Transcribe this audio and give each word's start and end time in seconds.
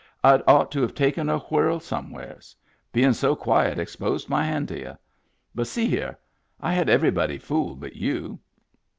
Td 0.23 0.41
ought 0.47 0.71
to 0.71 0.81
have 0.81 0.95
taken 0.95 1.29
a 1.29 1.37
whirl 1.37 1.79
somewheres. 1.79 2.55
Bein* 2.91 3.13
so 3.13 3.35
quiet 3.35 3.77
exposed 3.77 4.29
my 4.29 4.43
hand 4.43 4.67
to 4.69 4.79
y'u. 4.79 4.97
But, 5.53 5.67
see 5.67 5.85
here, 5.85 6.17
I 6.59 6.73
had 6.73 6.89
everybody 6.89 7.37
fooled 7.37 7.79
but 7.79 7.95
you." 7.95 8.39